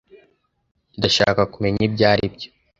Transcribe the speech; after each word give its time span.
Ndashaka 0.97 1.41
kumenya 1.53 1.81
ibyo 1.87 2.05
aribyo. 2.11 2.49